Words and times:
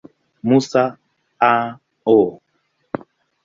Musa, 0.47 0.97
A. 1.51 1.77
O. 2.03 2.19